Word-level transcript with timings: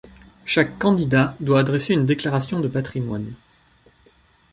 Chaque 0.45 0.79
candidat 0.79 1.35
doit 1.41 1.59
adresser 1.59 1.93
une 1.93 2.07
déclaration 2.07 2.59
de 2.59 2.67
patrimoine. 2.67 3.35